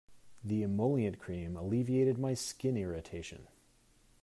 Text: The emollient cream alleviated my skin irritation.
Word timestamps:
The 0.43 0.63
emollient 0.63 1.19
cream 1.19 1.55
alleviated 1.55 2.17
my 2.17 2.33
skin 2.33 2.75
irritation. 2.75 3.45